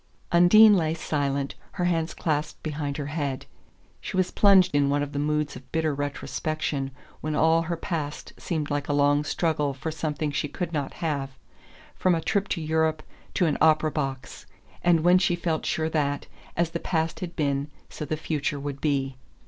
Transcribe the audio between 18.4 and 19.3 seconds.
would be.